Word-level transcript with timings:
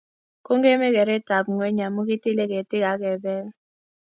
kongeme 0.45 0.87
keretab 0.95 1.45
ngweny 1.51 1.81
amu 1.85 2.01
kitile 2.09 2.43
ketik 2.51 2.85
ak 2.91 2.99
kebeel 3.01 3.45